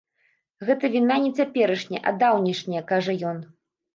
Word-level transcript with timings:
Гэта 0.67 0.89
віна 0.95 1.17
не 1.25 1.29
цяперашняя, 1.43 2.01
а 2.11 2.13
даўнейшая, 2.23 2.81
кажа 2.93 3.15
ён. 3.33 3.37